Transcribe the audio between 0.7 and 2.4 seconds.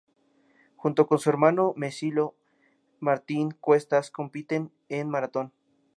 Junto con su hermano mellizo